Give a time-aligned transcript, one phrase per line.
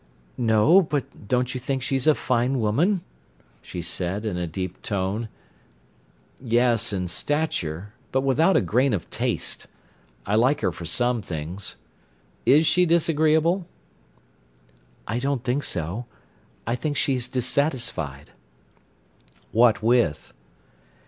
[0.39, 3.01] "No, but don't you think she's a fine woman?"
[3.61, 5.29] she said, in a deep tone,
[6.39, 7.93] "Yes—in stature.
[8.11, 9.67] But without a grain of taste.
[10.25, 11.75] I like her for some things.
[12.47, 13.67] Is she disagreeable?"
[15.07, 16.07] "I don't think so.
[16.65, 18.31] I think she's dissatisfied."
[19.51, 20.33] "What with?"